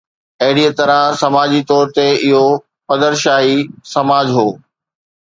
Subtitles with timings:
[0.43, 2.43] اهڙيءَ طرح سماجي طور تي اهو
[2.87, 3.55] پدرشاهي
[3.95, 4.47] سماج هو.